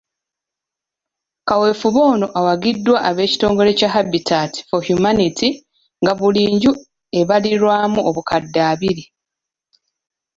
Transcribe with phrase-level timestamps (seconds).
[1.47, 5.49] Kaweefube ono awagiddwa ab'ekitongole kya Habitat for Humanity
[6.01, 6.71] nga buli nju
[7.19, 9.03] ebalirirwamu obukadde abiri.